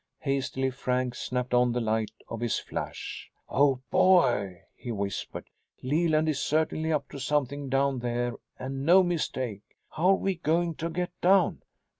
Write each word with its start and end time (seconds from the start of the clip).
Hastily 0.21 0.71
Frank 0.71 1.13
snapped 1.13 1.53
on 1.53 1.73
the 1.73 1.79
light 1.79 2.09
of 2.27 2.39
his 2.39 2.57
flash. 2.57 3.29
"Oh 3.47 3.81
boy!" 3.91 4.63
he 4.75 4.91
whispered. 4.91 5.47
"Leland 5.83 6.27
is 6.27 6.39
certainly 6.39 6.91
up 6.91 7.07
to 7.09 7.19
something 7.19 7.69
down 7.69 7.99
there 7.99 8.33
and 8.57 8.83
no 8.83 9.03
mistake! 9.03 9.61
How're 9.89 10.15
we 10.15 10.33
going 10.37 10.73
to 10.77 10.89
get 10.89 11.11
down?" 11.21 11.61